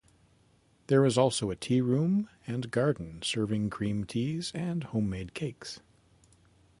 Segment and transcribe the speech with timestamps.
[0.87, 5.79] There is also a tearoom and garden serving cream teas and homemade cakes.